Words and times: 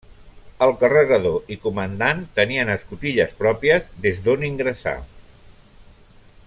El 0.67 0.71
carregador 0.83 1.51
i 1.55 1.57
comandant 1.65 2.23
tenien 2.39 2.73
escotilles 2.79 3.37
pròpies 3.43 3.93
des 4.07 4.25
d'on 4.29 4.47
ingressar. 4.49 4.99